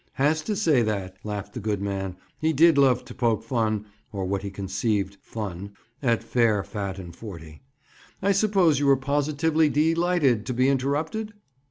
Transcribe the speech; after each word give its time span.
"Has 0.13 0.41
to 0.45 0.55
say 0.55 0.81
that," 0.81 1.17
laughed 1.23 1.53
the 1.53 1.59
good 1.59 1.79
man. 1.79 2.15
He 2.39 2.53
did 2.53 2.75
love 2.75 3.05
to 3.05 3.13
poke 3.13 3.43
fun 3.43 3.85
(or 4.11 4.25
what 4.25 4.41
he 4.41 4.49
conceived 4.49 5.17
"fun") 5.21 5.73
at 6.01 6.23
"fair, 6.23 6.63
fat 6.63 6.97
and 6.97 7.15
forty." 7.15 7.61
"I 8.19 8.31
suppose 8.31 8.79
you 8.79 8.87
were 8.87 8.97
positively 8.97 9.69
dee 9.69 9.93
lighted 9.93 10.47
to 10.47 10.55
be 10.55 10.69
interrupted?" 10.69 11.35